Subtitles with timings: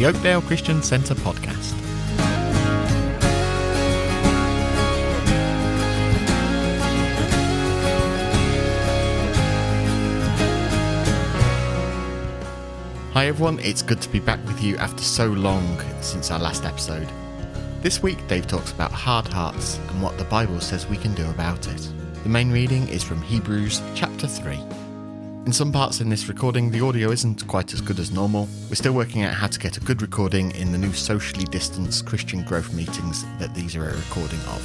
[0.00, 1.74] the Oakdale Christian Centre podcast.
[13.12, 16.64] Hi everyone, it's good to be back with you after so long since our last
[16.64, 17.06] episode.
[17.82, 21.28] This week, Dave talks about hard hearts and what the Bible says we can do
[21.28, 21.92] about it.
[22.22, 24.79] The main reading is from Hebrews chapter 3.
[25.50, 28.48] In some parts in this recording, the audio isn't quite as good as normal.
[28.68, 32.06] We're still working out how to get a good recording in the new socially distanced
[32.06, 34.62] Christian growth meetings that these are a recording of.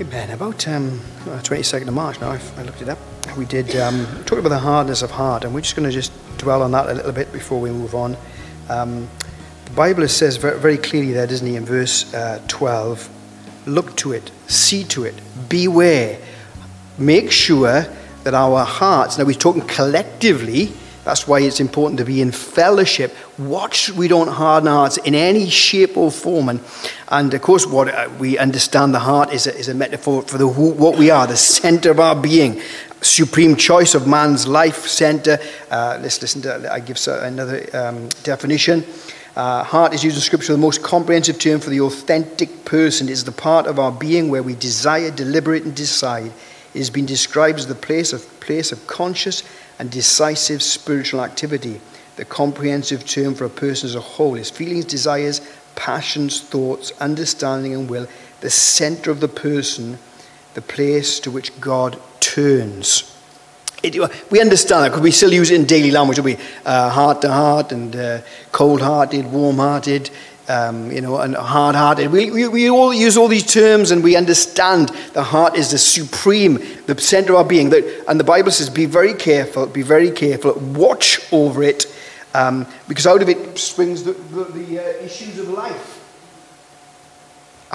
[0.00, 0.30] Amen.
[0.30, 2.98] About um, 22nd of March now, I looked it up.
[3.38, 6.10] We did um, talk about the hardness of heart, and we're just going to just
[6.38, 8.16] dwell on that a little bit before we move on.
[8.68, 9.08] Um,
[9.64, 13.10] the Bible says very, clearly there, doesn't he, in verse uh, 12
[13.66, 15.14] look to it, see to it,
[15.48, 16.18] beware,
[16.98, 17.84] make sure
[18.24, 20.72] that our hearts, now we're talking collectively,
[21.06, 23.14] that's why it's important to be in fellowship.
[23.38, 26.48] Watch we don't harden hearts in any shape or form.
[26.48, 26.60] And,
[27.06, 30.36] and of course, what uh, we understand the heart is a, is a metaphor for
[30.36, 32.60] the what we are, the center of our being,
[33.02, 35.38] supreme choice of man's life center.
[35.70, 38.84] Uh, let's listen to, I give another um, definition.
[39.36, 43.08] Uh, heart is used in Scripture the most comprehensive term for the authentic person.
[43.08, 46.32] It is the part of our being where we desire, deliberate, and decide.
[46.72, 49.42] It has been described as the place of, place of conscious
[49.78, 51.80] and decisive spiritual activity.
[52.16, 55.42] The comprehensive term for a person as a whole is feelings, desires,
[55.74, 58.08] passions, thoughts, understanding, and will.
[58.40, 59.98] The center of the person,
[60.54, 63.12] the place to which God turns.
[63.82, 63.94] It,
[64.30, 67.30] we understand that because we still use it in daily language, we uh, heart to
[67.30, 68.20] heart and uh,
[68.52, 70.10] cold-hearted, warm-hearted,
[70.48, 72.10] um, you know, and hard-hearted.
[72.10, 75.78] We, we, we, all use all these terms and we understand the heart is the
[75.78, 77.72] supreme, the center of our being.
[78.08, 81.86] And the Bible says, be very careful, be very careful, watch over it,
[82.34, 86.05] um, because out of it springs the, the, the uh, issues of life.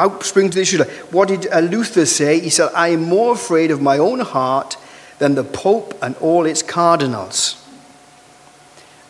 [0.02, 1.14] Out springs the life.
[1.14, 2.40] What did uh, Luther say?
[2.40, 4.76] He said, I am more afraid of my own heart
[5.20, 7.64] than the Pope and all its cardinals.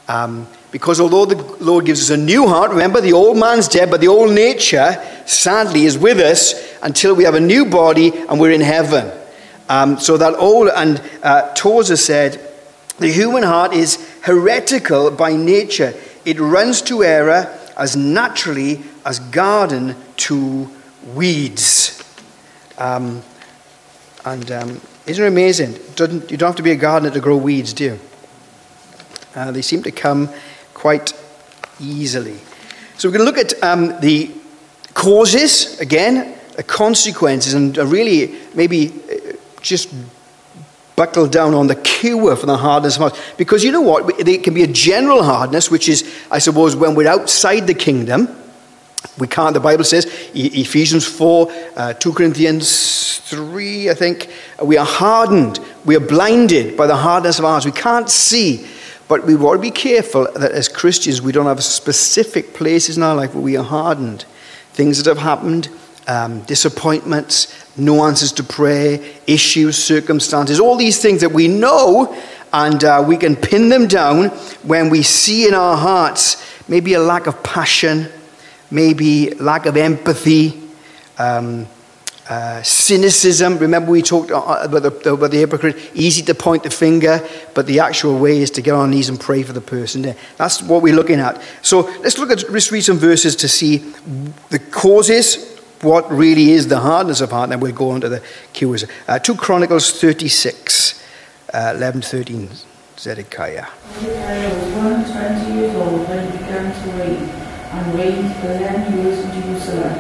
[0.10, 3.90] Um, because although the Lord gives us a new heart, remember the old man's dead,
[3.90, 8.38] but the old nature, sadly, is with us until we have a new body and
[8.38, 9.10] we're in heaven.
[9.70, 12.46] Um, so that old, and uh, Tozer said,
[13.00, 15.94] the human heart is heretical by nature.
[16.26, 20.70] It runs to error as naturally as garden to
[21.16, 22.04] weeds.
[22.78, 23.22] Um,
[24.26, 25.78] and um, isn't it amazing?
[25.96, 28.00] Doesn't, you don't have to be a gardener to grow weeds, do you?
[29.36, 30.30] Uh, they seem to come
[30.74, 31.14] quite
[31.80, 32.38] easily.
[32.98, 34.32] So we're going to look at um, the
[34.94, 39.94] causes, again, the consequences, and really maybe uh, just
[40.96, 43.20] buckle down on the cure for the hardness of heart.
[43.38, 44.20] Because you know what?
[44.20, 48.28] It can be a general hardness, which is, I suppose, when we're outside the kingdom.
[49.22, 54.32] We can't, the Bible says, Ephesians 4, uh, 2 Corinthians 3, I think,
[54.64, 57.68] we are hardened, we are blinded by the hardness of our hearts.
[57.68, 58.66] We can't see.
[59.08, 63.04] But we want to be careful that as Christians, we don't have specific places in
[63.04, 64.26] our life where we are hardened.
[64.74, 65.70] Things that have happened,
[66.08, 72.18] um, disappointments, no answers to prayer, issues, circumstances, all these things that we know
[72.54, 74.30] and uh, we can pin them down
[74.64, 78.08] when we see in our hearts maybe a lack of passion,
[78.72, 80.62] maybe lack of empathy,
[81.20, 81.68] um,
[82.30, 83.58] uh, cynicism.
[83.58, 85.78] Remember, we talked about the, about the hypocrite.
[85.94, 89.20] Easy to point the finger, but the actual way is to get on knees and
[89.20, 90.16] pray for the person.
[90.38, 91.42] That's what we're looking at.
[91.62, 93.80] So let's look at let's read some verses to see
[94.50, 95.60] the causes.
[95.82, 97.46] What really is the hardness of heart?
[97.46, 98.24] And then we'll go on to the
[98.54, 98.86] cures.
[99.08, 101.04] Uh, 2 Chronicles 36,
[101.54, 102.50] uh, 11 13.
[102.98, 103.66] Zedekiah.
[104.00, 107.41] Zedekiah was 120 years old when he began to reign,
[107.82, 109.98] and reigned 11 years in Jerusalem.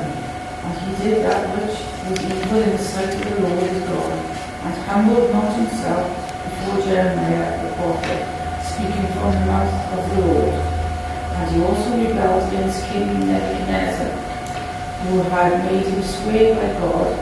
[0.61, 1.73] And he did that which
[2.05, 4.13] was evil in the sight of the Lord his God,
[4.61, 6.05] and humbled not himself
[6.45, 8.21] before Jeremiah the prophet,
[8.61, 10.53] speaking from the mouth of the Lord.
[10.53, 14.13] And he also rebelled against King Nebuchadnezzar,
[15.01, 17.17] who had made him swear by God,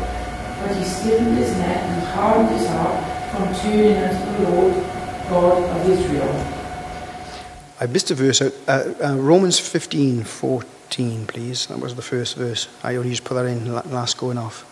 [0.60, 3.00] but he stiffened his neck and hardened his heart
[3.32, 4.74] from turning unto the Lord
[5.30, 6.59] God of Israel.
[7.82, 8.54] I missed a verse out.
[8.68, 11.68] Uh, uh, Romans 15, 14, please.
[11.68, 12.68] That was the first verse.
[12.84, 14.66] I only just put that in last going off.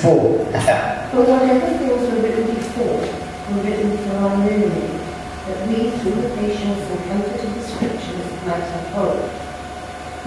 [0.00, 0.38] Four.
[0.48, 3.04] but whatever things were written before
[3.52, 4.96] were written for our learning,
[5.44, 9.28] that we, through the patience and comfort of the Scriptures, might have hope.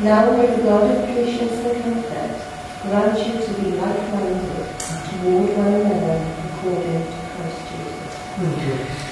[0.03, 2.37] Now may the God of patience and comfort
[2.83, 4.69] grant you to be like-minded
[5.09, 6.21] toward one another
[6.53, 9.04] according to Christ Jesus.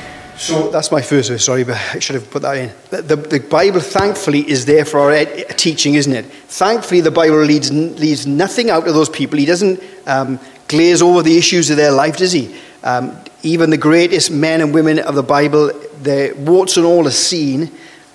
[0.43, 2.69] So that's my first verse, sorry, but I should have put that in.
[2.89, 6.25] The, the, the Bible, thankfully, is there for our ed- teaching, isn't it?
[6.25, 9.39] Thankfully, the Bible leaves, leaves nothing out of those people.
[9.39, 12.53] He doesn't um, glaze over the issues of their life, does he?
[12.83, 17.11] Um, even the greatest men and women of the Bible, their warts and all are
[17.11, 17.67] seen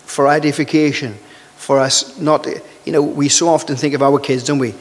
[0.04, 1.14] for edification,
[1.56, 2.46] for us not,
[2.84, 4.75] you know, we so often think of our kids, don't we?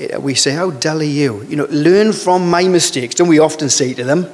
[0.00, 1.44] Uh, We say, How dull are you?
[1.44, 4.26] You know, learn from my mistakes, don't we often say to them?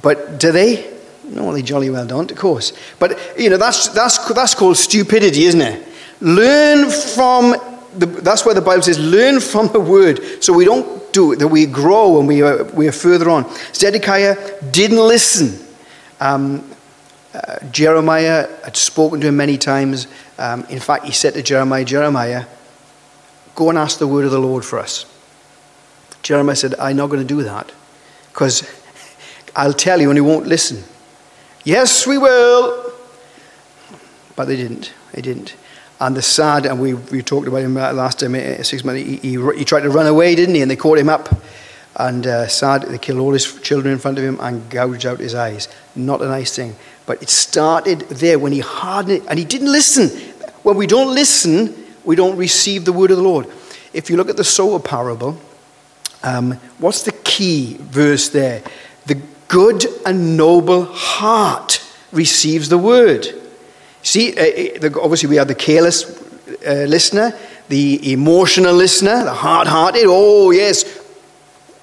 [0.00, 0.97] But do they?
[1.30, 2.72] No, they jolly well don't, of course.
[2.98, 5.86] But, you know, that's, that's, that's called stupidity, isn't it?
[6.20, 7.54] Learn from,
[7.96, 10.42] the, that's why the Bible says, learn from the word.
[10.42, 13.46] So we don't do it, that we grow and we are, we are further on.
[13.74, 14.36] Zedekiah
[14.70, 15.64] didn't listen.
[16.20, 16.68] Um,
[17.34, 20.06] uh, Jeremiah had spoken to him many times.
[20.38, 22.46] Um, in fact, he said to Jeremiah, Jeremiah,
[23.54, 25.04] go and ask the word of the Lord for us.
[26.22, 27.70] Jeremiah said, I'm not going to do that
[28.32, 28.68] because
[29.54, 30.82] I'll tell you and he won't listen.
[31.68, 32.94] Yes, we will.
[34.36, 34.94] But they didn't.
[35.12, 35.54] They didn't.
[36.00, 39.16] And the sad, and we, we talked about him last time, uh, six months, he,
[39.16, 40.62] he, he tried to run away, didn't he?
[40.62, 41.28] And they caught him up.
[41.94, 45.18] And uh, sad, they killed all his children in front of him and gouged out
[45.18, 45.68] his eyes.
[45.94, 46.74] Not a nice thing.
[47.04, 50.08] But it started there when he hardened it, and he didn't listen.
[50.62, 53.46] When we don't listen, we don't receive the word of the Lord.
[53.92, 55.38] If you look at the sower parable,
[56.22, 58.62] um, what's the key verse there?
[59.48, 63.26] Good and noble heart receives the word.
[64.02, 66.04] See, uh, obviously, we have the careless
[66.66, 67.32] uh, listener,
[67.68, 70.04] the emotional listener, the hard hearted.
[70.06, 70.84] Oh, yes,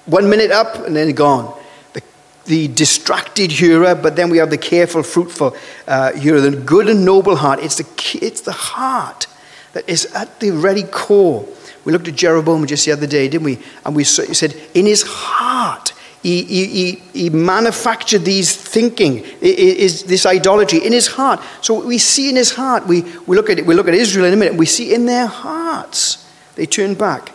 [0.06, 1.56] one minute up and then gone.
[1.92, 2.02] The,
[2.46, 6.40] the distracted hearer, but then we have the careful, fruitful uh, hearer.
[6.40, 7.60] The good and noble heart.
[7.60, 9.26] It's the, it's the heart
[9.72, 11.46] that is at the very core.
[11.84, 13.58] We looked at Jeroboam just the other day, didn't we?
[13.84, 15.92] And we said, in his heart,
[16.26, 21.40] he, he, he, manufactured these thinking, is this idolatry in his heart.
[21.60, 24.26] So we see in his heart, we, we, look at it, we look at Israel
[24.26, 27.30] in a minute, we see in their hearts, they turn back.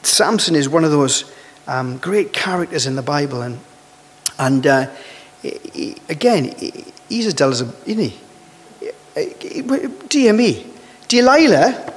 [0.00, 1.30] Samson is one of those
[1.66, 3.42] um, great characters in the Bible.
[3.42, 3.60] And,
[4.38, 4.90] and uh,
[5.42, 6.54] he, again,
[7.10, 8.14] he's as dull as a, isn't
[9.14, 9.92] he?
[10.08, 10.66] Dear me.
[11.06, 11.92] Delilah,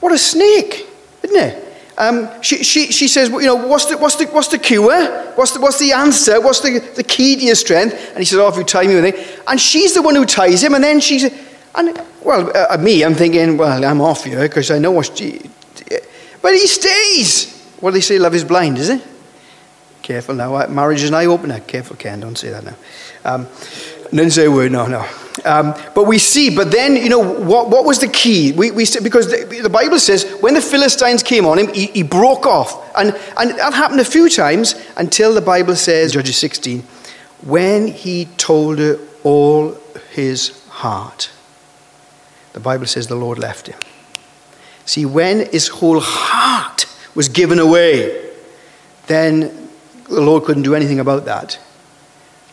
[0.00, 0.84] what a snake,
[1.22, 1.65] isn't it?
[1.98, 5.32] Um, she, she, she says, well, you know, what's the, what's the, what's the cure?
[5.34, 6.40] What's the, what's the answer?
[6.40, 7.94] What's the, the key to your strength?
[8.10, 9.40] And he says, oh, if you tie me with it.
[9.46, 10.74] And she's the one who ties him.
[10.74, 11.24] And then she's,
[11.74, 15.50] and well, uh, me, I'm thinking, well, I'm off here because I know what she,
[16.42, 17.54] but he stays.
[17.80, 18.18] What do they say?
[18.18, 19.02] Love is blind, is it?
[20.02, 20.66] Careful now.
[20.68, 21.60] Marriage is an eye opener.
[21.60, 22.20] Careful, Ken.
[22.20, 22.76] Don't say that now.
[23.24, 23.48] Um,
[24.10, 24.72] didn't say word.
[24.72, 25.06] No, no.
[25.44, 28.52] Um, but we see, but then, you know, what, what was the key?
[28.52, 32.02] We, we, because the, the Bible says when the Philistines came on him, he, he
[32.02, 32.94] broke off.
[32.96, 36.82] And, and that happened a few times until the Bible says, Judges 16,
[37.44, 39.76] when he told her all
[40.12, 41.30] his heart.
[42.52, 43.78] The Bible says the Lord left him.
[44.86, 48.30] See, when his whole heart was given away,
[49.08, 49.68] then
[50.08, 51.58] the Lord couldn't do anything about that.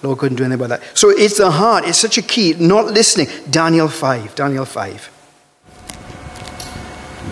[0.03, 0.97] Lord couldn't do anything about that.
[0.97, 1.85] So it's the heart.
[1.88, 2.55] It's such a key.
[2.59, 3.27] Not listening.
[3.49, 4.35] Daniel 5.
[4.35, 5.09] Daniel 5.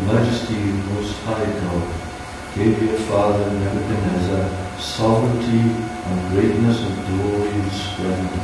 [0.07, 8.41] Majesty, most high God, gave your father Nebuchadnezzar sovereignty and greatness and glory and splendor.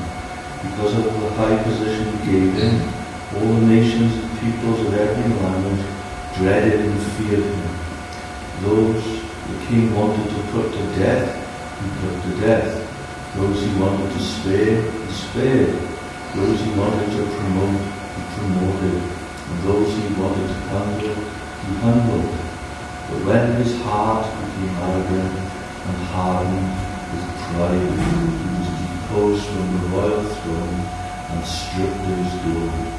[0.61, 2.81] Because of the high position he gave him,
[3.35, 5.85] all the nations and peoples of every language
[6.35, 7.77] dreaded and feared him.
[8.63, 9.03] Those
[9.47, 11.31] the king wanted to put to death,
[11.81, 12.86] he put to death.
[13.37, 15.69] Those he wanted to spare, he spared.
[16.33, 17.81] Those he wanted to promote,
[18.17, 18.97] he promoted.
[18.97, 22.33] And those he wanted to humble, he humbled.
[23.07, 25.37] But when his heart became arrogant
[25.85, 26.73] and hardened
[27.13, 30.81] with pride, he was deposed from the royal throne
[31.29, 32.89] and stripped of his glory.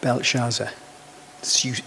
[0.00, 0.70] Belshazzar.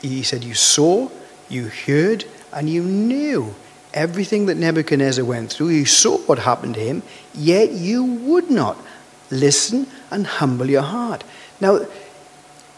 [0.03, 1.09] He said, You saw,
[1.49, 3.55] you heard, and you knew
[3.95, 5.69] everything that Nebuchadnezzar went through.
[5.69, 7.01] You saw what happened to him,
[7.33, 8.77] yet you would not
[9.31, 11.23] listen and humble your heart.
[11.59, 11.79] Now,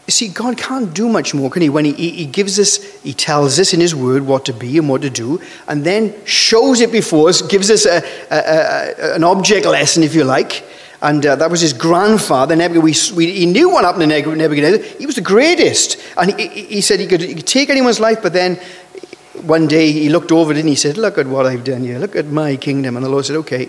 [0.08, 1.68] you see, God can't do much more, can He?
[1.68, 4.88] When He, he gives us, He tells us in His Word what to be and
[4.88, 8.38] what to do, and then shows it before us, gives us a, a,
[9.10, 10.64] a, an object lesson, if you like.
[11.00, 13.14] And uh, that was his grandfather, Nebuchadnezzar.
[13.14, 14.82] We, we, he knew what happened to Nebuchadnezzar.
[14.98, 15.96] He was the greatest.
[16.16, 18.58] And he, he said he could, he could take anyone's life, but then
[19.42, 21.98] one day he looked over it and he said, Look at what I've done here.
[21.98, 22.96] Look at my kingdom.
[22.96, 23.68] And the Lord said, Okay,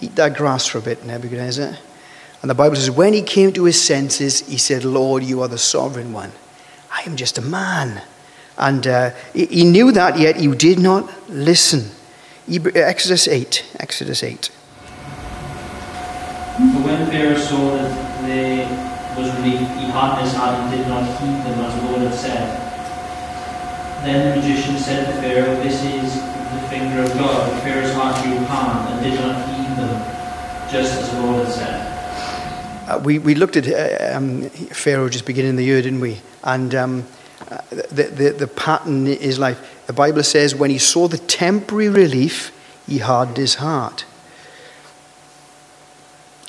[0.00, 1.76] eat that grass for a bit, Nebuchadnezzar.
[2.42, 5.48] And the Bible says, When he came to his senses, he said, Lord, you are
[5.48, 6.32] the sovereign one.
[6.90, 8.02] I am just a man.
[8.58, 11.90] And uh, he, knew that, yet he did not listen.
[12.48, 13.76] Exodus 8.
[13.80, 14.50] Exodus 8.
[16.58, 18.68] But when Pharaoh saw that there
[19.16, 22.14] was relief, he hardened his heart and did not heed them as the Lord had
[22.14, 22.71] said.
[24.04, 27.62] Then the magician said to Pharaoh, This is the finger of God.
[27.62, 32.88] Pharaoh's heart grew hard and did not heed them, just as the Lord had said.
[32.90, 36.20] Uh, we, we looked at uh, um, Pharaoh just beginning the year, didn't we?
[36.42, 37.06] And um,
[37.48, 39.56] uh, the, the, the pattern is like.
[39.86, 42.50] The Bible says when he saw the temporary relief,
[42.88, 44.04] he hardened his heart.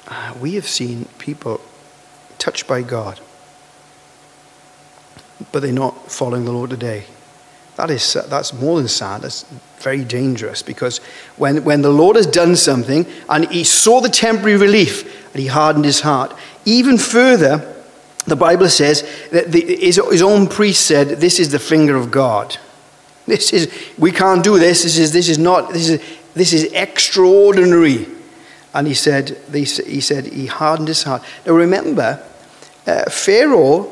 [0.07, 1.62] Uh, we have seen people
[2.39, 3.19] touched by God,
[5.51, 7.05] but they're not following the Lord today.
[7.75, 9.22] That is, that's more than sad.
[9.22, 9.46] That's
[9.80, 11.00] very dangerous because
[11.38, 15.48] when, when the Lord has done something and he saw the temporary relief and he
[15.48, 17.74] hardened his heart, even further,
[18.25, 19.01] the Bible says
[19.32, 22.58] that the, his, his own priest said, This is the finger of God.
[23.25, 24.84] This is, we can't do this.
[24.84, 26.01] This is, this is not, this is,
[26.34, 28.08] this is extraordinary.
[28.74, 31.24] And he said, he said, he hardened his heart.
[31.46, 32.24] Now remember,
[32.88, 33.92] uh, Pharaoh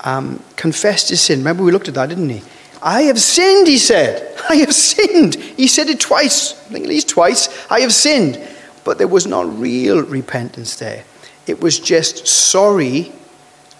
[0.00, 1.40] um, confessed his sin.
[1.40, 2.42] Remember, we looked at that, didn't he?
[2.82, 4.36] I have sinned, he said.
[4.48, 5.34] I have sinned.
[5.34, 7.48] He said it twice, I think at least twice.
[7.70, 8.40] I have sinned.
[8.84, 11.04] But there was not real repentance there.
[11.46, 13.12] It was just sorry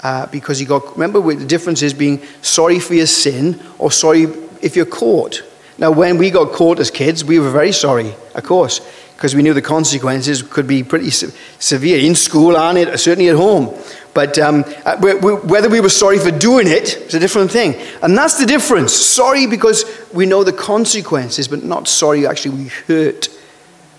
[0.03, 0.93] uh, because he got.
[0.93, 4.25] Remember, the difference is being sorry for your sin or sorry
[4.61, 5.43] if you're caught.
[5.79, 8.81] Now, when we got caught as kids, we were very sorry, of course,
[9.17, 13.31] because we knew the consequences could be pretty se- severe in school and it, certainly
[13.31, 13.75] at home.
[14.13, 17.75] But um, uh, whether we were sorry for doing it is a different thing.
[18.03, 18.93] And that's the difference.
[18.93, 23.29] Sorry because we know the consequences, but not sorry actually we hurt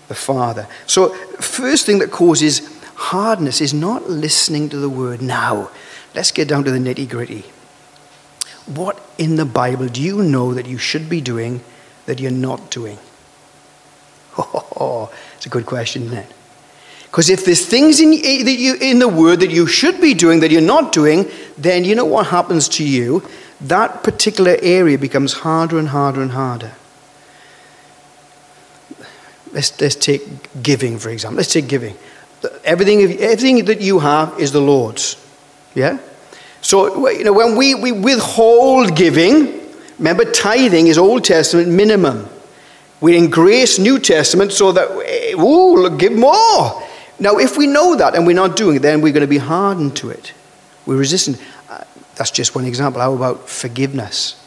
[0.08, 0.66] the Father.
[0.86, 5.22] So, first thing that causes hardness is not listening to the word.
[5.22, 5.70] Now,
[6.14, 7.44] let's get down to the nitty gritty.
[8.66, 11.62] What in the Bible do you know that you should be doing
[12.06, 12.98] that you're not doing?
[14.36, 16.32] Oh, it's a good question, isn't it?
[17.12, 20.40] Because if there's things in, that you, in the Word that you should be doing
[20.40, 23.22] that you're not doing, then you know what happens to you?
[23.60, 26.72] That particular area becomes harder and harder and harder.
[29.52, 30.22] Let's, let's take
[30.62, 31.36] giving, for example.
[31.36, 31.98] Let's take giving.
[32.64, 35.22] Everything, everything that you have is the Lord's.
[35.74, 35.98] Yeah?
[36.62, 39.60] So, you know, when we, we withhold giving,
[39.98, 42.26] remember, tithing is Old Testament minimum.
[43.02, 46.81] We're in grace, New Testament, so that, eh, ooh, look, give more.
[47.22, 49.38] Now, if we know that and we're not doing it, then we're going to be
[49.38, 50.32] hardened to it.
[50.86, 51.40] We're resistant.
[51.70, 51.84] Uh,
[52.16, 53.00] that's just one example.
[53.00, 54.44] How about forgiveness?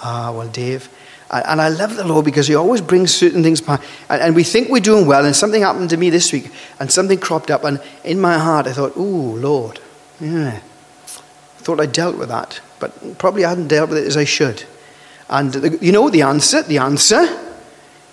[0.00, 0.88] Ah, well, Dave.
[1.30, 3.82] And I love the Lord because He always brings certain things back.
[4.08, 6.90] And, and we think we're doing well, and something happened to me this week, and
[6.90, 9.78] something cropped up, and in my heart I thought, ooh, Lord,
[10.18, 10.60] yeah.
[10.60, 14.24] I thought I dealt with that, but probably I hadn't dealt with it as I
[14.24, 14.64] should.
[15.28, 16.62] And the, you know the answer?
[16.62, 17.28] The answer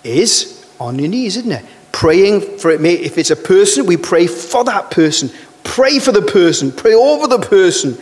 [0.04, 1.64] is on your knees, isn't it?
[1.92, 2.84] Praying for it.
[2.84, 5.30] If it's a person, we pray for that person.
[5.64, 6.72] Pray for the person.
[6.72, 7.98] Pray over the person.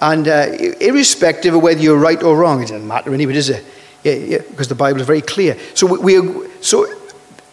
[0.00, 0.46] And uh,
[0.80, 3.64] irrespective of whether you're right or wrong, it doesn't matter anyway, does it?
[4.02, 5.58] Yeah, yeah, because the Bible is very clear.
[5.74, 6.86] So we, we so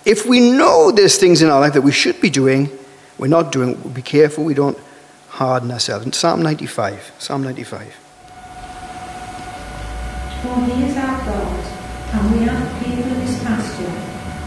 [0.06, 2.70] if we know there's things in our life that we should be doing,
[3.18, 3.82] we're not doing.
[3.84, 4.78] We'll Be careful we don't
[5.28, 6.06] harden ourselves.
[6.06, 7.12] In Psalm 95.
[7.20, 7.94] Psalm 95.
[10.42, 11.66] For he is our God,
[12.14, 13.92] and we are the people of his pasture,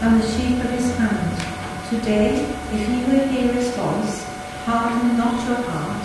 [0.01, 0.50] and the sheep.
[2.11, 4.25] Today, if you will hear his voice,
[4.67, 6.03] harden not your heart,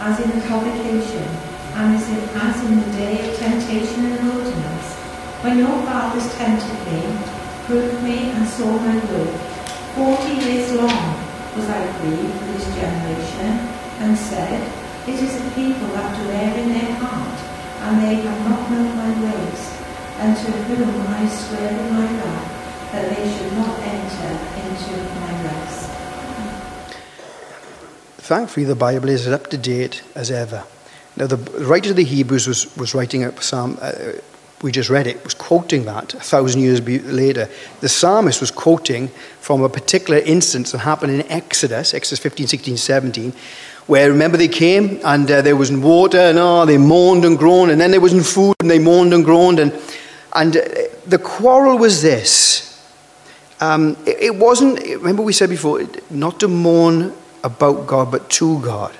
[0.00, 1.28] as in the provocation,
[1.78, 4.86] and as in, as in the day of temptation in the wilderness,
[5.46, 7.06] when your fathers tempted me,
[7.66, 9.30] proved me, and saw my work.
[9.94, 11.22] Forty years long
[11.54, 13.52] was I grieved for this generation,
[14.02, 14.58] and said,
[15.06, 17.38] It is a people that do err in their heart,
[17.86, 19.62] and they have not known my ways,
[20.18, 22.53] and to whom I swear in my wrath
[22.94, 24.30] that they should not enter
[24.62, 25.90] into my rest.
[28.18, 30.64] Thankfully, the Bible is as up to date as ever.
[31.16, 33.92] Now, the writer of the Hebrews was, was writing a psalm, uh,
[34.62, 37.48] we just read it, was quoting that a thousand years later.
[37.80, 39.08] The psalmist was quoting
[39.40, 43.32] from a particular instance that happened in Exodus, Exodus 15, 16, 17,
[43.86, 47.72] where remember they came and uh, there wasn't water and oh, they moaned and groaned,
[47.72, 49.58] and then there wasn't food and they moaned and groaned.
[49.58, 49.72] And,
[50.34, 50.62] and uh,
[51.06, 52.73] the quarrel was this.
[53.60, 58.60] Um, it, it wasn't, remember we said before, not to mourn about God, but to
[58.60, 58.96] God.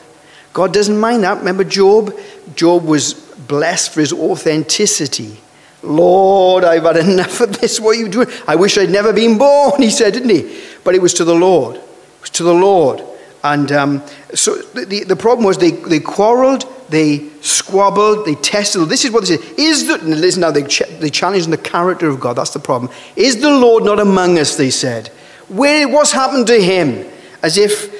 [0.52, 1.38] God doesn't mind that.
[1.38, 2.14] Remember Job?
[2.54, 5.40] Job was blessed for his authenticity.
[5.82, 7.80] Lord, I've had enough of this.
[7.80, 8.28] What are you doing?
[8.46, 10.62] I wish I'd never been born, he said, didn't he?
[10.84, 11.76] But it was to the Lord.
[11.76, 13.02] It was to the Lord.
[13.42, 18.88] And um, so the, the problem was they, they quarreled they squabbled, they tested.
[18.88, 19.58] This is what they said.
[19.58, 22.36] Is the, listen now, they, ch- they challenged the character of God.
[22.36, 22.90] That's the problem.
[23.16, 25.08] Is the Lord not among us, they said.
[25.48, 27.06] Where, what's happened to him?
[27.42, 27.92] As if,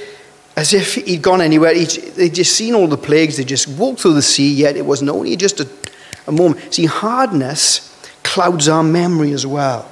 [0.57, 1.75] as if he'd gone anywhere.
[1.75, 3.37] He, they'd just seen all the plagues.
[3.37, 5.69] They just walked through the sea, yet it wasn't only just a,
[6.27, 6.75] a moment.
[6.75, 7.91] See, hardness
[8.23, 9.91] clouds our memory as well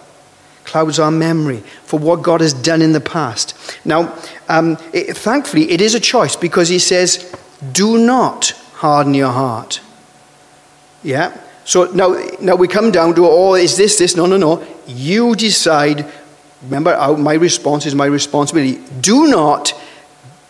[0.64, 3.78] clouds our memory for what God has done in the past.
[3.84, 4.16] Now,
[4.48, 7.34] um, it, thankfully, it is a choice because he says,
[7.72, 9.80] do not harden your heart.
[11.04, 11.32] Yeah?
[11.64, 14.16] So now, now we come down to, oh, is this this?
[14.16, 14.66] No, no, no.
[14.88, 16.04] You decide.
[16.64, 18.82] Remember, my response is my responsibility.
[19.00, 19.72] Do not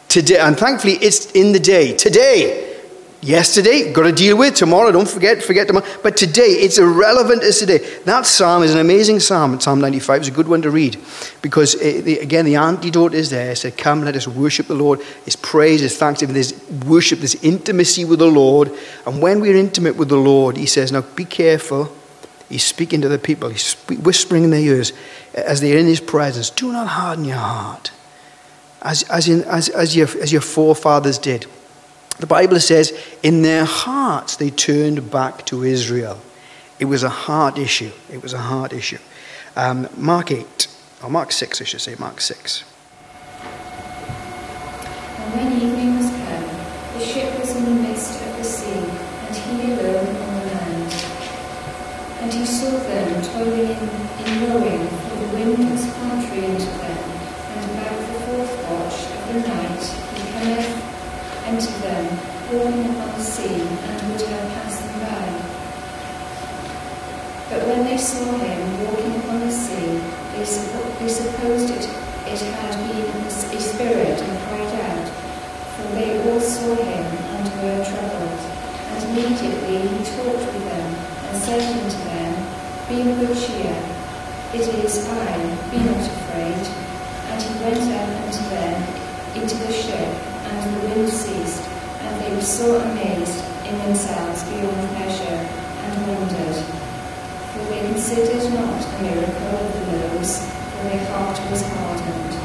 [0.09, 1.95] today, and thankfully it's in the day.
[1.95, 2.72] Today,
[3.25, 4.57] Yesterday, got to deal with.
[4.57, 5.87] Tomorrow, don't forget, forget tomorrow.
[6.03, 7.79] But today, it's irrelevant as today.
[8.05, 9.61] That psalm is an amazing psalm.
[9.61, 10.99] Psalm 95 is a good one to read
[11.41, 13.55] because, it, the, again, the antidote is there.
[13.55, 15.01] Said, Come, let us worship the Lord.
[15.25, 18.73] His praise, His thanksgiving, His worship, this intimacy with the Lord.
[19.07, 21.95] And when we're intimate with the Lord, He says, Now be careful.
[22.49, 24.93] He's speaking to the people, He's whispering in their ears
[25.35, 26.51] eh, as they're in His presence.
[26.51, 27.93] Do not harden your heart,
[28.83, 31.47] as, as, in, as, as, your, as your forefathers did.
[32.19, 32.93] The Bible says,
[33.23, 36.21] in their hearts they turned back to Israel.
[36.79, 37.93] It was a heart issue.
[38.13, 38.99] It was a heart issue.
[39.55, 40.67] Um, Mark 8,
[41.03, 42.65] or Mark 6, I should say, Mark 6.
[45.19, 46.49] And when evening was come,
[46.99, 50.93] the ship was in the midst of the sea, and he alone on the land.
[52.21, 53.91] And he saw them toiling in,
[54.27, 56.99] in rowing, for the wind was contrary unto them.
[57.55, 59.83] And about the fourth watch of the night
[60.17, 60.93] he cometh
[61.47, 61.73] unto
[62.53, 65.25] walking upon the sea, and would have passed them by.
[67.49, 70.01] But when they saw him walking upon the sea,
[70.37, 71.85] they, suppo- they supposed it,
[72.29, 75.09] it had been a spirit, and cried out.
[75.77, 77.07] For they all saw him,
[77.37, 78.41] and were troubled.
[78.93, 80.89] And immediately he talked with them,
[81.29, 82.33] and said unto them,
[82.89, 83.77] Be of good cheer,
[84.53, 86.61] it is I, be not afraid.
[87.33, 88.77] And he went up unto them
[89.35, 90.09] into the ship,
[90.45, 91.62] and the wind ceased,
[92.13, 96.57] and they were so amazed in themselves beyond measure, and wondered.
[97.53, 102.39] For they considered not the miracle of the loaves, for their heart was hardened.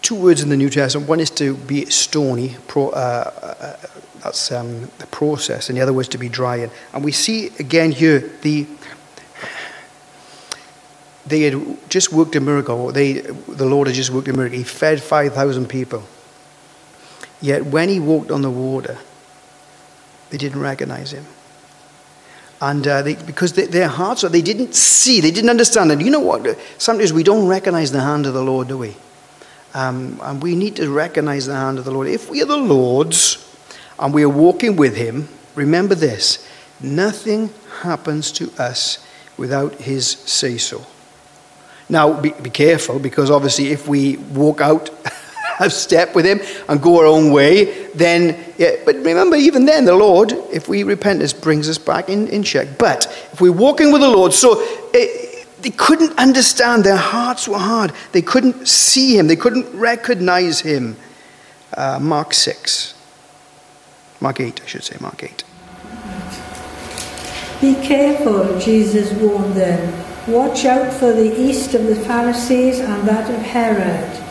[0.00, 1.08] Two words in the New Testament.
[1.08, 3.76] One is to be stony, pro, uh, uh,
[4.20, 6.56] that's um, the process, and the other was to be dry.
[6.56, 8.66] And, and we see again here the
[11.24, 12.90] they had just worked a miracle.
[12.90, 14.58] They, the Lord had just worked a miracle.
[14.58, 16.02] He fed 5,000 people.
[17.42, 18.96] Yet when he walked on the water,
[20.30, 21.26] they didn't recognize him.
[22.62, 25.90] And uh, they, because they, their hearts, they didn't see, they didn't understand.
[25.90, 26.56] And you know what?
[26.78, 28.96] Sometimes we don't recognize the hand of the Lord, do we?
[29.74, 32.06] Um, and we need to recognize the hand of the Lord.
[32.06, 33.48] If we are the Lord's
[33.98, 36.46] and we are walking with him, remember this
[36.80, 37.50] nothing
[37.80, 39.04] happens to us
[39.36, 40.86] without his say so.
[41.88, 44.90] Now, be, be careful because obviously, if we walk out
[45.66, 49.84] a step with Him and go our own way, then, yeah, but remember, even then,
[49.84, 52.78] the Lord, if we repent, this brings us back in, in check.
[52.78, 54.60] But if we're walking with the Lord, so
[54.92, 59.72] it, eh, they couldn't understand, their hearts were hard, they couldn't see Him, they couldn't
[59.76, 60.96] recognize Him.
[61.74, 62.94] Uh, Mark 6.
[64.20, 65.44] Mark 8, I should say, Mark 8.
[67.60, 70.04] Be careful, Jesus warned them.
[70.26, 74.21] Watch out for the east of the Pharisees and that of Herod.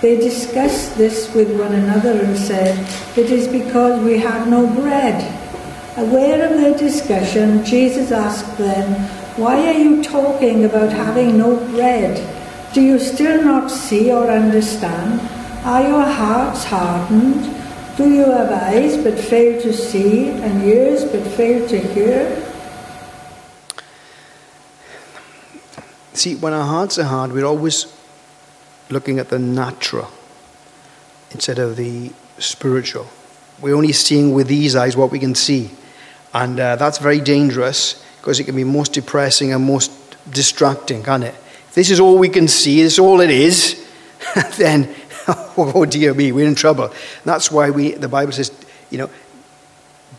[0.00, 2.78] They discussed this with one another and said,
[3.18, 5.18] It is because we have no bread.
[5.96, 8.92] Aware of their discussion, Jesus asked them,
[9.36, 12.14] Why are you talking about having no bread?
[12.72, 15.20] Do you still not see or understand?
[15.64, 17.42] Are your hearts hardened?
[17.96, 22.44] Do you have eyes but fail to see, and ears but fail to hear?
[26.12, 27.97] See, when our hearts are hard, we're always
[28.90, 30.10] looking at the natural
[31.30, 33.06] instead of the spiritual.
[33.60, 35.70] We're only seeing with these eyes what we can see.
[36.32, 39.90] And uh, that's very dangerous because it can be most depressing and most
[40.30, 41.34] distracting, can't it?
[41.68, 43.86] If this is all we can see, this is all it is,
[44.56, 44.94] then,
[45.28, 46.84] oh dear me, we're in trouble.
[46.84, 48.52] And that's why we, the Bible says,
[48.90, 49.10] you know,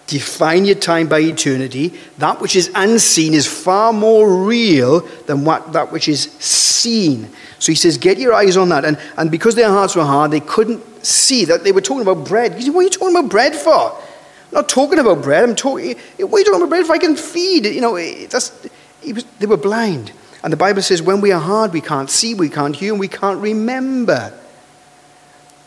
[0.09, 1.93] Define your time by eternity.
[2.17, 7.29] That which is unseen is far more real than what, that which is seen.
[7.59, 8.85] So he says, get your eyes on that.
[8.85, 12.25] And, and because their hearts were hard, they couldn't see that they were talking about
[12.27, 12.55] bread.
[12.55, 13.91] He said, what are you talking about bread for?
[13.91, 15.43] I'm not talking about bread.
[15.43, 16.93] I'm talking, what are you talking about bread for?
[16.93, 17.65] I can feed.
[17.65, 17.95] You know,
[18.27, 18.67] that's,
[19.05, 20.11] was, they were blind.
[20.41, 22.99] And the Bible says, when we are hard, we can't see, we can't hear, and
[22.99, 24.33] we can't remember.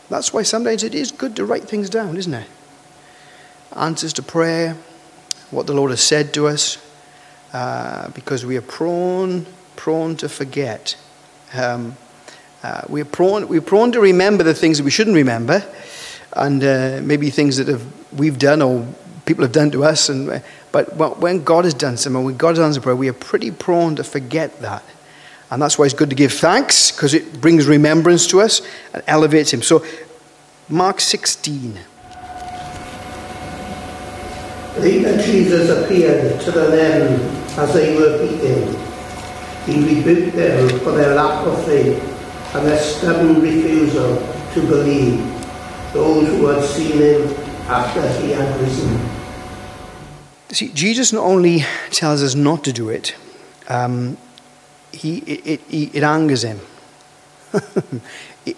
[0.08, 2.48] That's why sometimes it is good to write things down, isn't it?
[3.76, 4.76] Answers to prayer,
[5.50, 6.78] what the Lord has said to us,
[7.52, 10.96] uh, because we are prone, prone to forget.
[11.54, 11.96] Um,
[12.62, 15.64] uh, we're, prone, we're prone to remember the things that we shouldn't remember,
[16.34, 18.86] and uh, maybe things that have, we've done or
[19.26, 20.08] people have done to us.
[20.08, 23.50] And, but when God has done something, when God has answered prayer, we are pretty
[23.50, 24.84] prone to forget that.
[25.50, 28.62] And that's why it's good to give thanks, because it brings remembrance to us
[28.94, 29.60] and elevates Him.
[29.60, 29.84] So,
[30.68, 31.78] Mark 16.
[34.78, 37.20] Later, Jesus appeared to the men
[37.58, 38.91] as they were eating.
[39.66, 42.02] He rebuked them for their lack of faith
[42.54, 44.16] and their stubborn refusal
[44.54, 45.18] to believe
[45.92, 47.28] those who had seen him
[47.68, 49.08] after he had risen.
[50.50, 53.14] See, Jesus not only tells us not to do it,
[53.68, 54.18] um,
[54.92, 56.60] he, it, it, it angers him.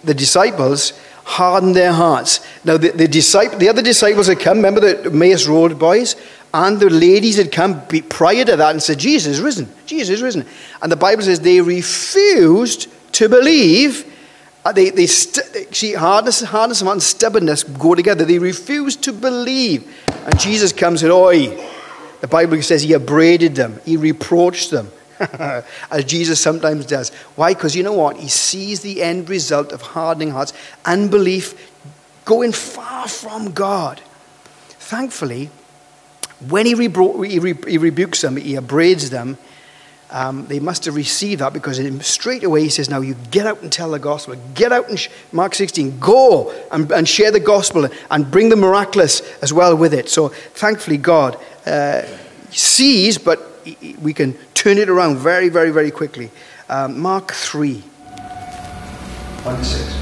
[0.03, 2.45] the disciples hardened their hearts.
[2.63, 6.15] Now, the, the, disciple, the other disciples had come, remember the Emmaus Road boys?
[6.57, 10.21] And the ladies had come prior to that and said, Jesus is risen, Jesus is
[10.21, 10.45] risen.
[10.81, 14.09] And the Bible says they refused to believe.
[14.63, 18.23] Uh, they, they st- see, hardness, hardness and stubbornness go together.
[18.23, 19.93] They refused to believe.
[20.07, 21.47] And Jesus comes and, oi.
[22.21, 24.89] The Bible says he upbraided them, he reproached them.
[25.91, 27.09] as Jesus sometimes does.
[27.35, 27.53] Why?
[27.53, 28.17] Because you know what?
[28.17, 30.53] He sees the end result of hardening hearts,
[30.85, 31.73] unbelief,
[32.23, 34.01] going far from God.
[34.69, 35.49] Thankfully,
[36.49, 39.37] when he, rebro- he, re- he rebukes them, he upbraids them,
[40.11, 43.61] um, they must have received that because straight away he says, Now you get out
[43.61, 44.35] and tell the gospel.
[44.53, 48.55] Get out and, sh- Mark 16, go and, and, share the gospel and bring the
[48.55, 50.07] miraculous as well with it.
[50.09, 52.03] So thankfully, God uh,
[52.51, 53.41] sees, but
[54.01, 56.29] we can turn it around very, very, very quickly.
[56.69, 57.79] Um, Mark 3.
[57.79, 59.95] 1 6.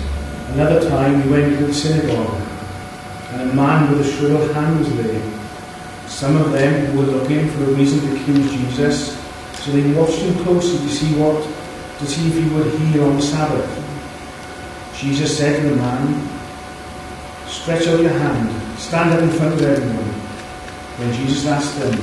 [0.49, 2.39] Another time he went into the synagogue,
[3.31, 5.42] and a man with a shriveled hand was there.
[6.23, 9.19] Some of them who were looking for a reason to accuse Jesus,
[9.59, 11.43] so they watched him closely to see what,
[11.99, 13.67] to see if he would heal on the Sabbath.
[14.95, 16.29] Jesus said to the man,
[17.45, 20.13] Stretch out your hand, stand up in front of everyone.
[20.95, 21.93] When Jesus asked them,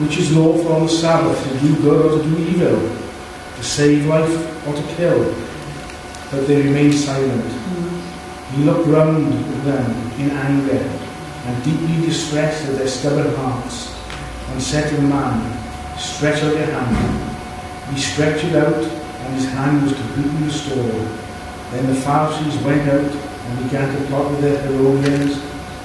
[0.00, 2.80] which is lawful on the Sabbath, to do good or to do evil,
[3.56, 5.24] to save life or to kill.
[6.30, 7.44] But they remained silent.
[7.44, 8.56] Mm-hmm.
[8.56, 11.01] He looked round at them in anger
[11.44, 13.94] and deeply distressed at their stubborn hearts,
[14.48, 17.94] and said to the man, Stretch out your hand.
[17.94, 21.08] He stretched it out, and his hand was completely restored.
[21.72, 25.34] Then the Pharisees went out and began to plot with their Herodians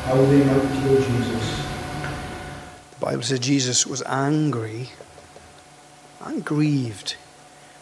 [0.05, 1.65] how they might kill Jesus.
[2.91, 4.89] The Bible says Jesus was angry
[6.23, 7.15] and grieved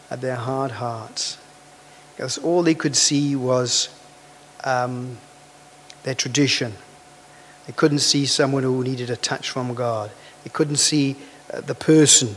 [0.10, 1.38] at their hard hearts.
[2.16, 3.90] Because all they could see was
[4.64, 5.18] um,
[6.04, 6.74] their tradition.
[7.68, 10.12] They couldn't see someone who needed a touch from God.
[10.44, 11.16] They couldn't see
[11.52, 12.36] uh, the person,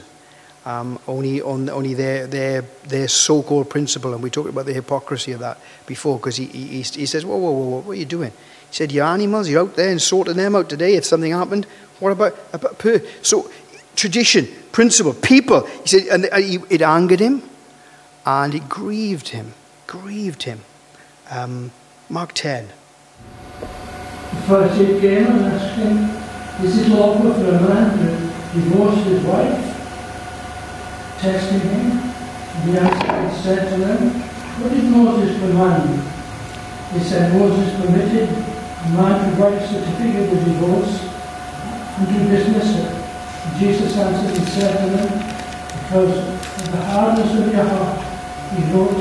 [0.65, 4.15] um, only, on, only their, their, their so called principle.
[4.15, 7.37] And we talked about the hypocrisy of that before because he, he, he says, Whoa,
[7.37, 8.31] whoa, whoa, whoa, what are you doing?
[8.31, 10.95] He said, Your animals, you're out there and sorting them out today.
[10.95, 11.67] If something happened,
[12.01, 12.83] what about, about?
[13.23, 13.51] So,
[13.97, 15.67] tradition, principle, people.
[15.67, 16.25] He said, and
[16.71, 17.43] it angered him
[18.25, 19.55] and it grieved him.
[19.87, 20.61] Grieved him.
[21.31, 21.73] Um,
[22.09, 22.69] Mark 10.
[24.49, 26.09] The Pharisee came and asked him,
[26.65, 29.61] Is it lawful for a man to divorce his wife?
[31.21, 32.01] Testing him.
[32.01, 34.09] And he answered and said to them,
[34.63, 36.01] What did Moses command?
[36.95, 40.97] He said, Moses permitted a man to write a certificate of divorce
[41.99, 43.59] and to dismiss her.
[43.59, 45.09] Jesus answered and said to them,
[45.83, 48.01] Because of the hardness of your heart,
[48.57, 48.97] he wrote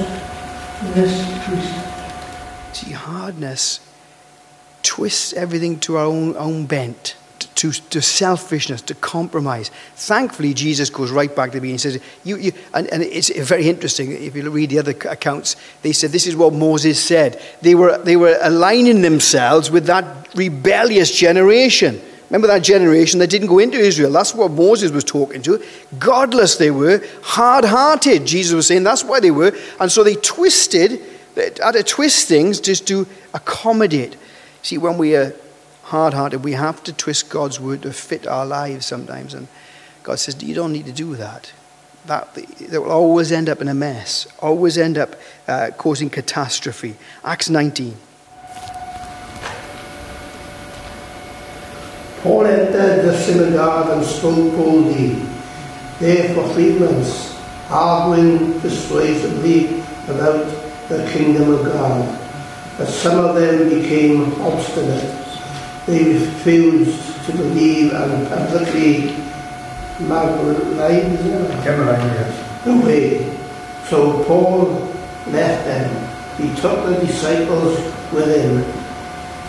[0.93, 2.75] this precept.
[2.75, 3.87] See, hardness
[4.88, 7.17] twists everything to our own, own bent
[7.56, 9.69] to, to selfishness, to compromise.
[9.95, 13.67] Thankfully, Jesus goes right back to me and says, you, you, and, and it's very
[13.67, 14.12] interesting.
[14.12, 17.41] If you read the other accounts, they said this is what Moses said.
[17.62, 22.00] They were, they were aligning themselves with that rebellious generation.
[22.30, 24.12] Remember that generation that didn't go into Israel?
[24.12, 25.62] That's what Moses was talking to.
[26.00, 28.26] Godless they were, hard hearted.
[28.26, 29.52] Jesus was saying that's why they were.
[29.80, 31.02] And so they twisted,
[31.36, 34.15] had to twist things just to accommodate.
[34.67, 35.34] See, when we are
[35.84, 39.34] hard hearted, we have to twist God's word to fit our lives sometimes.
[39.34, 39.47] And
[40.03, 41.53] God says, You don't need to do that.
[42.06, 45.15] That, that will always end up in a mess, always end up
[45.47, 46.97] uh, causing catastrophe.
[47.23, 47.95] Acts 19.
[52.21, 55.13] Paul entered the synagogue and spoke boldly,
[55.99, 60.45] there for three months, arguing persuasively about
[60.89, 62.26] the kingdom of God.
[62.77, 65.15] But some of them became obstinate.
[65.87, 69.15] They refused to believe and publicly
[69.99, 71.17] maligned
[72.63, 73.35] the way.
[73.85, 74.65] So Paul
[75.27, 75.89] left them.
[76.37, 77.79] He took the disciples
[78.13, 78.63] with him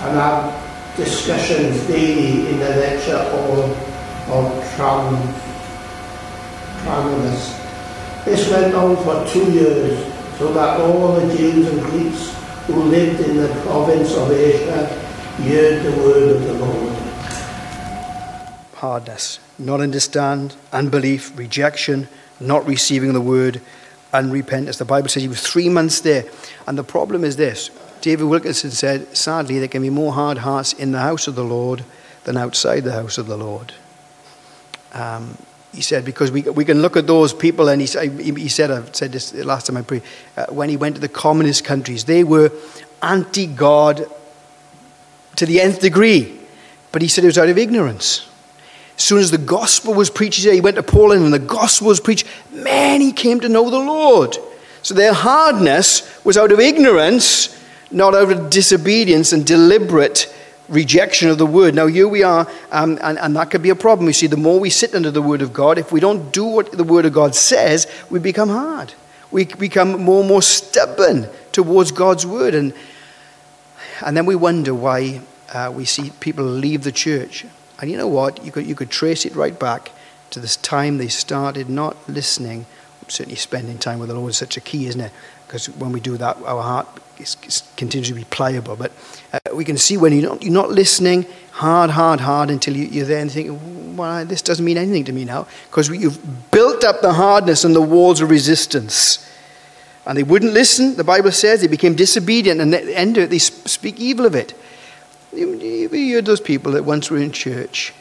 [0.00, 0.52] and had
[0.96, 3.76] discussions daily in the lecture hall
[4.32, 5.34] of Tram.
[8.24, 12.37] This went on for two years, so that all the Jews and Greeks
[12.68, 14.86] who lived in the province of Asia
[15.42, 16.92] heard the word of the Lord.
[18.74, 23.62] Hardness, not understand, unbelief, rejection, not receiving the word,
[24.12, 24.76] unrepentance.
[24.76, 26.24] The Bible says he was three months there.
[26.66, 27.70] And the problem is this
[28.02, 31.44] David Wilkerson said, sadly, there can be more hard hearts in the house of the
[31.44, 31.84] Lord
[32.24, 33.72] than outside the house of the Lord.
[34.92, 35.38] Um,
[35.74, 37.86] he said, because we, we can look at those people, and he,
[38.32, 40.02] he said, I've said this last time I prayed,
[40.36, 42.50] uh, when he went to the communist countries, they were
[43.02, 44.06] anti God
[45.36, 46.38] to the nth degree.
[46.90, 48.28] But he said it was out of ignorance.
[48.96, 52.00] As soon as the gospel was preached, he went to Poland and the gospel was
[52.00, 54.36] preached, many came to know the Lord.
[54.82, 57.56] So their hardness was out of ignorance,
[57.90, 60.34] not out of disobedience and deliberate
[60.68, 61.74] rejection of the word.
[61.74, 64.06] Now, here we are, um, and, and that could be a problem.
[64.06, 66.44] You see, the more we sit under the word of God, if we don't do
[66.44, 68.94] what the word of God says, we become hard.
[69.30, 72.54] We become more and more stubborn towards God's word.
[72.54, 72.72] And,
[74.04, 75.20] and then we wonder why
[75.52, 77.44] uh, we see people leave the church.
[77.80, 78.44] And you know what?
[78.44, 79.90] You could, you could trace it right back
[80.30, 82.66] to this time they started not listening.
[83.06, 85.12] Certainly, spending time with the Lord is such a key, isn't it?
[85.48, 86.86] Because when we do that, our heart
[87.76, 88.76] continues to be pliable.
[88.76, 88.92] But
[89.32, 93.02] uh, we can see when you're not, you're not listening hard, hard, hard until you,
[93.02, 93.58] are there and think,
[93.96, 95.46] well, this doesn't mean anything to me now.
[95.70, 99.26] Because you've built up the hardness and the walls of resistance.
[100.04, 100.96] And they wouldn't listen.
[100.96, 104.26] The Bible says they became disobedient, and at the end of it, they speak evil
[104.26, 104.52] of it.
[105.34, 107.94] You, you heard those people that once were in church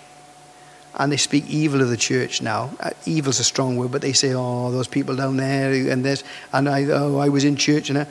[0.97, 2.71] and they speak evil of the church now.
[2.79, 6.23] Uh, evil's a strong word, but they say, "Oh, those people down there," and this,
[6.51, 8.07] and I, oh, I was in church, and I,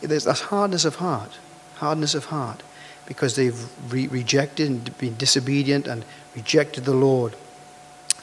[0.00, 1.38] there's that's hardness of heart,
[1.76, 2.62] hardness of heart,
[3.06, 7.36] because they've re- rejected and been disobedient and rejected the Lord.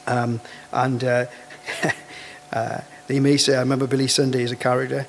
[0.08, 1.26] Um, and uh,
[2.54, 5.06] uh, they may say, I remember Billy Sunday as a character.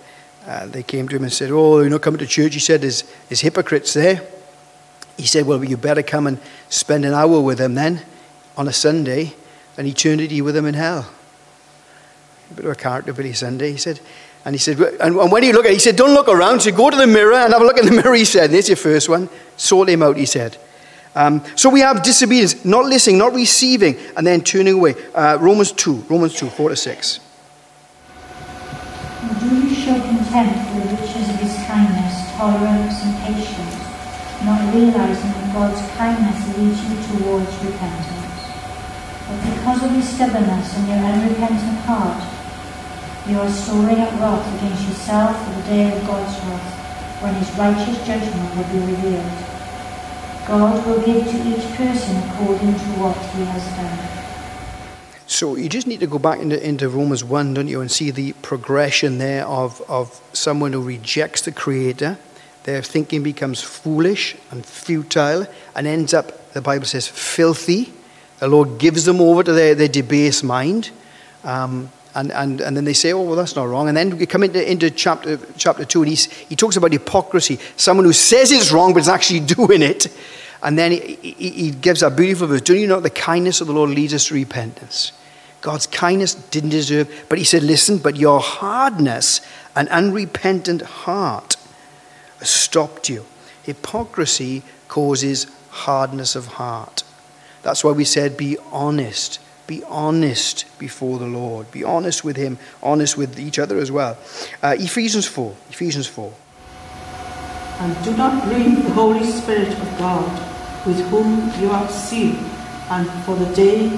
[0.47, 2.83] Uh, they came to him and said, "Oh, you're not coming to church." He said,
[2.83, 4.23] "There's, there's hypocrites there."
[5.16, 8.03] He said, "Well, you better come and spend an hour with them then,
[8.59, 9.33] on a Sunday,
[9.79, 11.09] and eternity with him in hell."
[12.51, 13.73] A bit of a character, Billy Sunday.
[13.73, 14.01] He said,
[14.44, 16.61] and he said, and when you look at he said, don't look around.
[16.61, 18.51] Said, go to the mirror and have a look in the mirror, he said.
[18.51, 19.29] There's your first one.
[19.57, 20.57] Sort him out, he said.
[21.14, 24.94] Um, so we have disobedience, not listening, not receiving, and then turning away.
[25.14, 27.21] Uh, Romans 2, Romans 2, 4 to 6.
[29.40, 33.75] Do you show contempt for the riches of his kindness, tolerance, and patience,
[34.44, 38.18] not realizing that God's kindness leads you towards repentance?
[39.69, 42.25] Because of your stubbornness and your unrepentant heart,
[43.29, 47.51] you are storing up wrath against yourself for the day of God's wrath, when his
[47.59, 49.31] righteous judgment will be revealed.
[50.47, 55.27] God will give to each person according to what he has done.
[55.27, 58.11] So you just need to go back into, into Romans 1, don't you, and see
[58.11, 62.17] the progression there of, of someone who rejects the Creator.
[62.65, 67.93] Their thinking becomes foolish and futile and ends up, the Bible says, filthy.
[68.38, 70.90] The Lord gives them over to their, their debased mind.
[71.44, 73.88] Um, and, and, and then they say, oh, well, that's not wrong.
[73.88, 77.59] And then we come into, into chapter, chapter 2, and he's, he talks about hypocrisy.
[77.77, 80.09] Someone who says it's wrong, but is actually doing it.
[80.62, 82.62] And then he, he, he gives a beautiful verse.
[82.62, 85.12] Do you know the kindness of the Lord leads us to repentance?
[85.61, 89.40] God's kindness didn't deserve, but he said, listen, but your hardness
[89.74, 91.57] and unrepentant heart
[92.40, 93.24] stopped you.
[93.62, 97.03] Hypocrisy causes hardness of heart.
[97.62, 101.71] That's why we said, be honest be honest before the Lord.
[101.71, 104.16] Be honest with Him, honest with each other as well.
[104.62, 105.55] Uh, Ephesians 4.
[105.68, 106.33] Ephesians 4.
[107.81, 112.42] And do not grieve the Holy Spirit of God, with whom you are sealed,
[112.90, 113.92] and for the day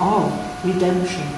[0.00, 1.28] of redemption.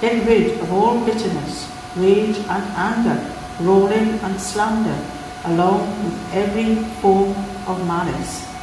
[0.00, 3.20] Get rid of all bitterness, rage and anger,
[3.60, 4.98] rolling and slander,
[5.44, 7.36] along with every form
[7.68, 8.53] of malice.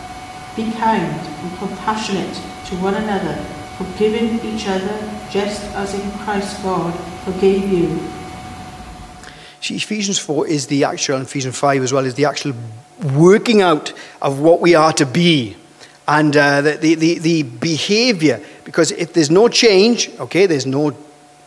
[0.56, 2.34] Be kind and compassionate
[2.66, 3.44] to one another
[3.78, 4.98] forgiving each other
[5.30, 8.00] just as in Christ God forgave you.
[9.62, 12.54] See, Ephesians 4 is the actual, and Ephesians 5 as well, is the actual
[13.16, 15.56] working out of what we are to be
[16.08, 18.42] and uh, the, the, the, the behavior.
[18.66, 20.96] Because if there's no change, okay, there's no,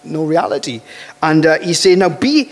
[0.04, 0.80] no reality.
[1.22, 2.50] And uh, he's saying, now be,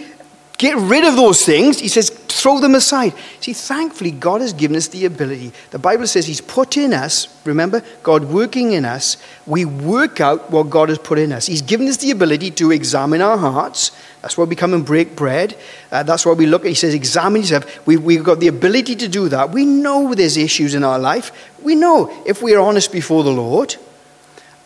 [0.58, 1.78] get rid of those things.
[1.78, 2.10] He says,
[2.42, 3.14] throw them aside.
[3.38, 5.52] See, thankfully, God has given us the ability.
[5.70, 10.50] The Bible says He's put in us, remember, God working in us, we work out
[10.50, 11.46] what God has put in us.
[11.46, 13.92] He's given us the ability to examine our hearts.
[14.22, 15.56] That's why we come and break bread.
[15.92, 17.86] Uh, that's why we look at, He says, examine yourself.
[17.86, 19.50] We, we've got the ability to do that.
[19.50, 21.30] We know there's issues in our life.
[21.62, 23.76] We know if we are honest before the Lord.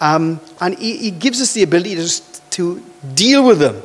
[0.01, 2.83] Um, and he, he gives us the ability to, to
[3.15, 3.83] deal with them,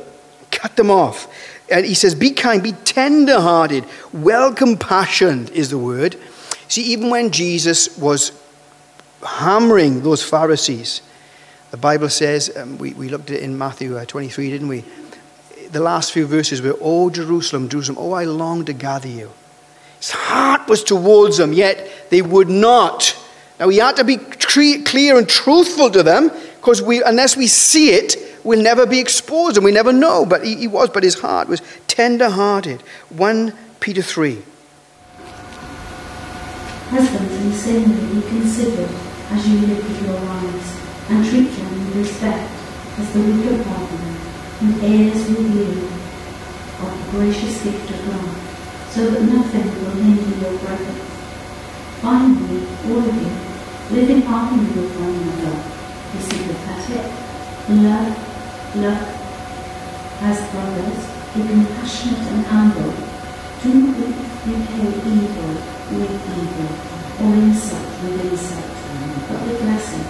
[0.50, 1.28] cut them off.
[1.72, 6.16] And he says, Be kind, be tender hearted, well compassioned is the word.
[6.68, 8.32] See, even when Jesus was
[9.22, 11.02] hammering those Pharisees,
[11.70, 14.84] the Bible says, um, we, we looked at it in Matthew uh, 23, didn't we?
[15.70, 19.30] The last few verses were, Oh, Jerusalem, Jerusalem, oh, I long to gather you.
[19.96, 23.16] His heart was towards them, yet they would not.
[23.58, 27.90] Now, we had to be clear and truthful to them, because we, unless we see
[27.90, 30.26] it, will never be exposed and we never know.
[30.26, 32.80] But he, he was, but his heart was tender hearted.
[33.10, 34.42] 1 Peter 3.
[36.90, 38.90] Husbands, in the same way, be considered
[39.30, 40.76] as you live with your wives,
[41.08, 42.50] and treat them with respect
[42.98, 44.12] as the weaker partner,
[44.60, 45.88] and heirs with you
[46.84, 48.28] of the gracious gift of God,
[48.90, 51.00] so that nothing will hinder your progress.
[52.02, 55.56] Finally, all of you, live in harmony with one another,
[56.12, 57.08] be sympathetic,
[57.70, 58.31] love
[58.74, 59.04] love
[60.22, 61.04] as brothers,
[61.34, 62.94] be compassionate and humble.
[63.60, 64.00] Do not
[64.48, 65.52] repay evil
[65.92, 66.72] with evil
[67.20, 68.64] or insult with insult,
[69.28, 70.08] but with blessing,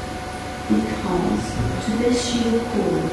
[0.70, 1.42] because
[1.84, 3.10] to this you are called,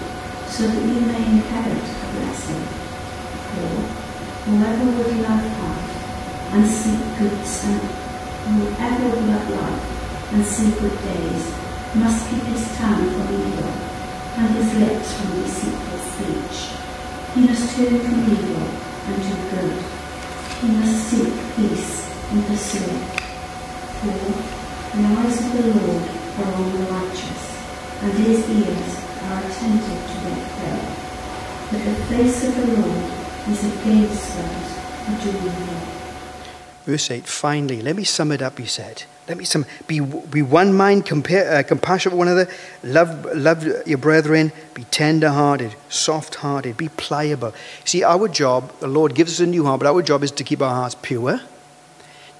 [0.48, 2.62] so that you may inherit a blessing.
[3.50, 3.74] For
[4.46, 7.34] whoever would love life and seek good
[8.46, 11.54] and whoever would love life and seek good days
[11.96, 13.88] must keep his tongue from evil
[14.39, 16.58] and his lips from deceitful speech.
[17.36, 18.67] He must turn from evil
[19.08, 19.75] and do good.
[20.62, 23.19] He must seek peace and pursue it.
[23.99, 24.15] For
[24.95, 26.04] the eyes of the Lord
[26.39, 27.43] are on the righteous,
[28.02, 28.91] and his ears
[29.28, 30.88] are attentive to their prayer.
[31.71, 33.04] But the face of the Lord
[33.49, 34.69] is against those
[35.04, 35.82] who do evil.
[36.86, 39.04] Verse 8, finally, let me sum it up, he said.
[39.30, 42.52] Let me some be, be one mind, compare, uh, compassionate with one another,
[42.84, 47.54] love, love your brethren, be tender hearted, soft hearted, be pliable.
[47.86, 50.44] See, our job, the Lord gives us a new heart, but our job is to
[50.44, 51.42] keep our hearts pure,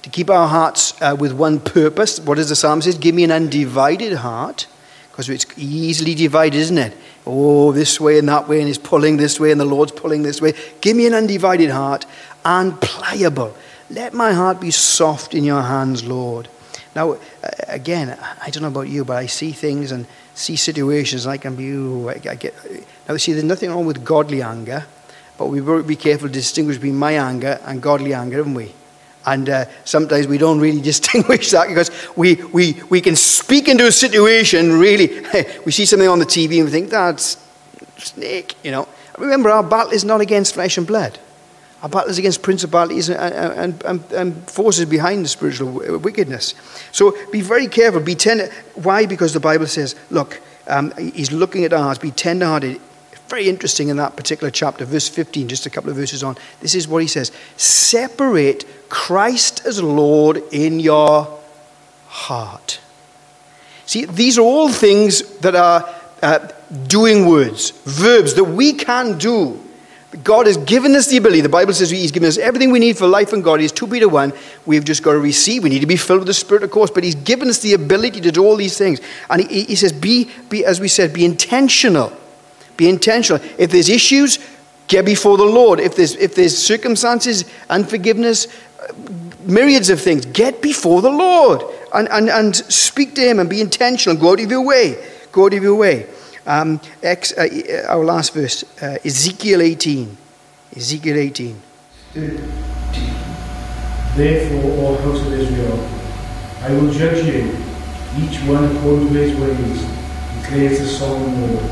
[0.02, 2.18] to keep our hearts uh, with one purpose.
[2.18, 2.92] What does the psalm say?
[2.94, 4.66] Give me an undivided heart,
[5.12, 6.96] because it's easily divided, isn't it?
[7.24, 10.24] Oh, this way and that way, and he's pulling this way, and the Lord's pulling
[10.24, 10.54] this way.
[10.80, 12.04] Give me an undivided heart
[12.44, 13.56] and pliable.
[13.90, 16.48] Let my heart be soft in your hands, Lord.
[16.94, 17.16] Now,
[17.68, 21.54] again, I don't know about you, but I see things and see situations I can
[21.54, 22.54] be, ooh, I, I get.
[23.08, 24.84] Now, see, there's nothing wrong with godly anger,
[25.38, 28.72] but we've be careful to distinguish between my anger and godly anger, haven't we?
[29.26, 33.86] And uh, sometimes we don't really distinguish that because we, we, we can speak into
[33.86, 35.24] a situation, really.
[35.64, 37.36] we see something on the TV and we think, that's
[37.98, 38.88] snake, you know.
[39.18, 41.18] Remember, our battle is not against flesh and blood.
[41.82, 46.54] Our battle is against principalities and, and, and, forces behind the spiritual wickedness.
[46.92, 48.00] So be very careful.
[48.00, 48.50] Be tender.
[48.74, 49.06] Why?
[49.06, 51.98] Because the Bible says, look, um, he's looking at our hearts.
[51.98, 52.80] Be tender-hearted.
[53.28, 56.36] Very interesting in that particular chapter, verse 15, just a couple of verses on.
[56.60, 61.40] This is what he says Separate Christ as Lord in your
[62.08, 62.80] heart.
[63.86, 65.88] See, these are all things that are
[66.22, 66.48] uh,
[66.88, 69.60] doing words, verbs that we can do
[70.24, 71.40] God has given us the ability.
[71.40, 73.60] The Bible says He's given us everything we need for life and God.
[73.60, 74.32] He's 2 Peter 1.
[74.66, 75.62] We've just got to receive.
[75.62, 77.74] We need to be filled with the Spirit, of course, but He's given us the
[77.74, 79.00] ability to do all these things.
[79.28, 82.12] And He, he says, be, be, as we said, be intentional.
[82.76, 83.40] Be intentional.
[83.56, 84.40] If there's issues,
[84.88, 85.78] get before the Lord.
[85.78, 88.48] If there's, if there's circumstances, unforgiveness,
[89.44, 91.62] myriads of things, get before the Lord
[91.94, 94.16] and, and, and speak to Him and be intentional.
[94.16, 95.06] Go out of your way.
[95.30, 96.06] Go out of your way.
[96.50, 100.16] Um, ex, uh, uh, our last verse, uh, Ezekiel 18.
[100.74, 101.62] Ezekiel 18.
[104.16, 105.78] Therefore, O house of Israel,
[106.62, 107.54] I will judge you,
[108.18, 109.78] each one according to his ways,
[110.42, 111.62] declares the sovereign Lord.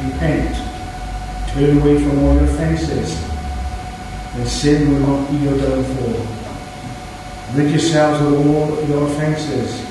[0.00, 0.56] Repent,
[1.50, 3.12] turn away from all your offences,
[4.36, 6.26] and sin will not be your downfall.
[7.54, 9.84] Rid yourselves of all your offences,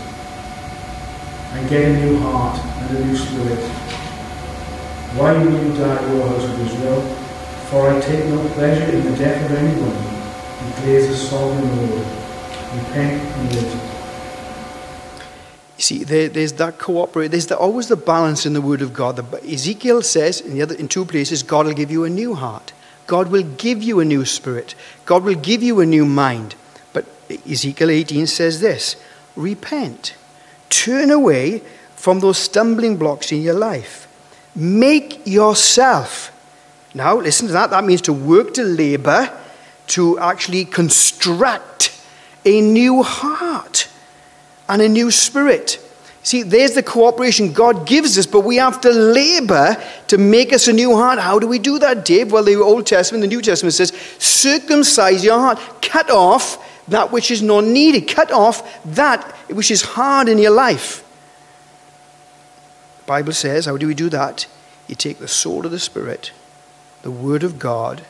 [1.54, 3.87] and get a new heart and a new spirit
[5.18, 7.02] why will you die, O house of Israel?
[7.70, 12.06] For I take no pleasure in the death of anyone, declares the sovereign Lord.
[12.76, 13.88] Repent and live.
[15.78, 17.30] You see, there, there's that cooperate.
[17.30, 19.16] There's the, always the balance in the Word of God.
[19.16, 22.36] The, Ezekiel says in, the other, in two places, God will give you a new
[22.36, 22.74] heart.
[23.08, 24.76] God will give you a new spirit.
[25.06, 26.56] God will give you a new mind.
[26.94, 27.06] But
[27.50, 28.98] Ezekiel 18 says this
[29.36, 30.16] repent,
[30.70, 31.64] turn away
[31.96, 34.08] from those stumbling blocks in your life.
[34.58, 36.34] Make yourself.
[36.96, 37.70] Now, listen to that.
[37.70, 39.32] That means to work, to labor,
[39.88, 41.96] to actually construct
[42.44, 43.88] a new heart
[44.68, 45.80] and a new spirit.
[46.24, 50.68] See, there's the cooperation God gives us, but we have to labor to make us
[50.68, 51.20] a new heart.
[51.20, 52.32] How do we do that, Dave?
[52.32, 56.58] Well, the Old Testament, the New Testament says, circumcise your heart, cut off
[56.90, 61.07] that which is not needed, cut off that which is hard in your life.
[63.08, 64.46] Bible says, how do we do that?
[64.88, 66.32] You take the sword of the Spirit,
[67.02, 68.06] the Word of God,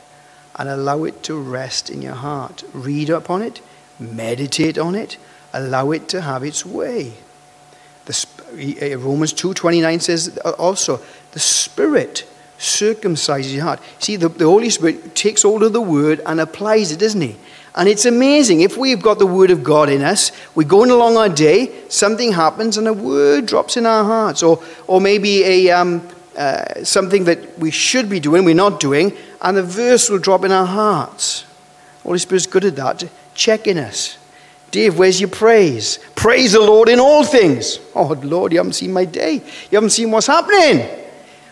[0.57, 2.63] and allow it to rest in your heart.
[2.73, 3.61] Read upon it,
[3.99, 5.17] meditate on it,
[5.53, 7.13] allow it to have its way.
[8.05, 10.99] The, uh, Romans 2.29 says also,
[11.31, 12.27] the Spirit
[12.57, 13.79] circumcises your heart.
[13.99, 17.37] See, the, the Holy Spirit takes hold of the Word and applies it, doesn't He?
[17.77, 18.61] And it's amazing.
[18.61, 22.33] If we've got the Word of God in us, we're going along our day, something
[22.33, 24.41] happens, and a word drops in our hearts.
[24.41, 26.05] Or, or maybe a, um,
[26.35, 30.43] uh, something that we should be doing, we're not doing, and a verse will drop
[30.43, 31.45] in our hearts.
[32.01, 33.03] Holy Spirit's good at that,
[33.35, 34.17] checking us.
[34.71, 35.99] Dave, where's your praise?
[36.15, 37.79] Praise the Lord in all things.
[37.93, 39.35] Oh, Lord, you haven't seen my day.
[39.35, 40.87] You haven't seen what's happening.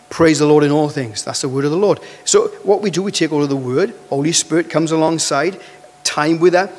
[0.08, 1.24] Praise the Lord in all things.
[1.24, 2.00] That's the word of the Lord.
[2.24, 3.94] So, what we do, we take all of the word.
[4.08, 5.60] Holy Spirit comes alongside.
[6.06, 6.70] Time with her,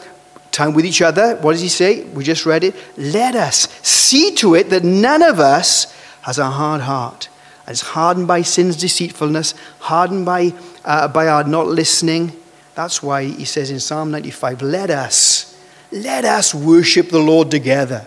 [0.51, 1.35] time with each other.
[1.35, 2.03] What does he say?
[2.05, 2.75] We just read it.
[2.97, 7.29] Let us see to it that none of us has a hard heart
[7.67, 10.53] is hardened by sin's deceitfulness, hardened by,
[10.85, 12.31] uh, by our not listening.
[12.75, 15.53] That's why he says in Psalm 95, let us
[15.89, 18.05] let us worship the Lord together.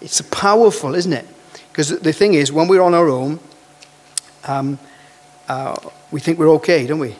[0.00, 1.26] It's powerful, isn't it?
[1.70, 3.38] Because the thing is, when we're on our own,
[4.48, 4.80] um,
[5.48, 5.76] uh,
[6.10, 7.14] we think we're okay, don't we?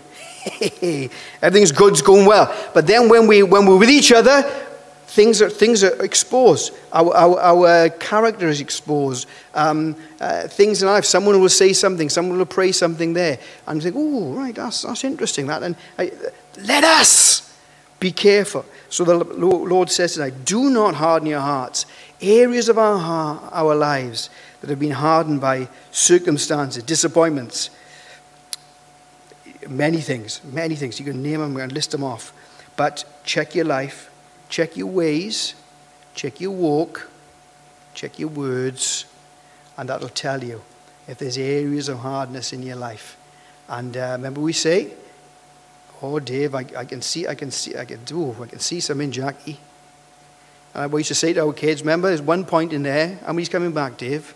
[1.42, 2.54] Everything's good, it's going well.
[2.74, 4.42] But then when, we, when we're with each other,
[5.06, 6.74] things are, things are exposed.
[6.92, 9.28] Our, our, our character is exposed.
[9.54, 13.38] Um, uh, things in life, someone will say something, someone will pray something there.
[13.66, 15.46] And you think, oh, right, that's, that's interesting.
[15.46, 15.62] That.
[15.62, 16.12] And I,
[16.62, 17.56] let us
[18.00, 18.64] be careful.
[18.90, 21.86] So the Lord says tonight, do not harden your hearts.
[22.20, 24.30] Areas of our, our lives
[24.60, 27.70] that have been hardened by circumstances, disappointments,
[29.68, 30.98] many things, many things.
[30.98, 32.32] You can name them, and list them off.
[32.76, 34.10] But check your life,
[34.48, 35.54] check your ways,
[36.14, 37.08] check your walk,
[37.94, 39.04] check your words,
[39.76, 40.62] and that'll tell you
[41.06, 43.16] if there's areas of hardness in your life.
[43.68, 44.92] And uh, remember, we say,
[46.02, 48.80] Oh, Dave, I, I can see, I can see, I can do, I can see
[48.80, 49.58] some in Jackie.
[50.74, 53.38] And we used to say to our kids, remember, there's one point in there, and
[53.38, 54.34] he's coming back, Dave?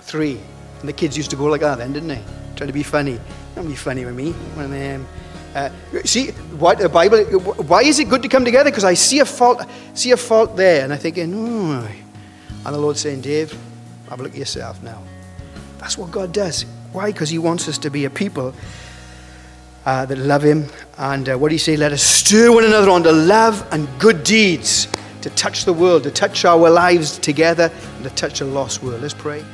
[0.00, 0.38] Three.
[0.80, 2.22] And the kids used to go like that then, didn't they?
[2.56, 3.18] Trying to be funny.
[3.54, 4.32] Don't be funny with me.
[4.54, 5.06] When, um,
[5.54, 5.70] uh,
[6.04, 7.24] see, what the Bible,
[7.64, 8.70] why is it good to come together?
[8.70, 11.88] Because I see a fault, see a fault there, and I'm thinking, oh.
[12.64, 13.52] And the Lord's saying, Dave,
[14.08, 15.02] have a look at yourself now.
[15.78, 16.64] That's what God does.
[16.92, 17.12] Why?
[17.12, 18.54] Because He wants us to be a people
[19.84, 20.66] uh, that love him.
[20.98, 21.76] And uh, what do you say?
[21.76, 24.88] Let us stir one another on to love and good deeds
[25.22, 29.02] to touch the world, to touch our lives together, and to touch a lost world.
[29.02, 29.44] Let's pray.